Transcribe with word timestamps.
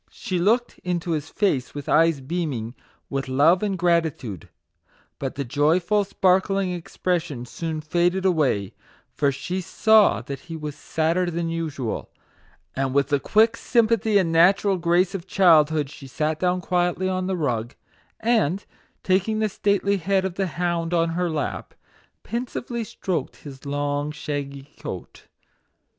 She 0.09 0.39
looked 0.39 0.79
into 0.79 1.11
his 1.11 1.29
face 1.29 1.75
with 1.75 1.87
eyes 1.87 2.21
beaming 2.21 2.73
with 3.07 3.27
love 3.27 3.61
and 3.61 3.77
gratitude; 3.77 4.49
but 5.19 5.35
the 5.35 5.43
joyful, 5.45 6.03
sparkling 6.05 6.71
expression 6.71 7.45
soon 7.45 7.81
faded 7.81 8.25
away, 8.25 8.73
for 9.13 9.31
she 9.31 9.61
saw 9.61 10.23
that 10.23 10.39
he 10.39 10.57
was 10.57 10.73
sadder 10.75 11.29
than 11.29 11.49
usual; 11.49 12.09
and 12.75 12.95
with 12.95 13.09
the 13.09 13.19
quick 13.19 13.55
sympathy 13.55 14.17
and 14.17 14.31
natural 14.31 14.77
grace 14.79 15.13
of 15.13 15.27
child 15.27 15.69
hood 15.69 15.87
she 15.91 16.07
sat 16.07 16.39
down 16.39 16.61
quietly 16.61 17.07
on 17.07 17.27
the 17.27 17.37
rug, 17.37 17.75
and 18.19 18.65
taking 19.03 19.37
the 19.37 19.49
stately 19.49 19.97
head 19.97 20.25
of 20.25 20.33
the 20.33 20.47
hound 20.47 20.95
on 20.95 21.09
her 21.09 21.29
lap, 21.29 21.75
pensively 22.23 22.83
stroked 22.83 23.35
his 23.35 23.67
long, 23.67 24.09
shaggy 24.09 24.63
coat. 24.79 25.27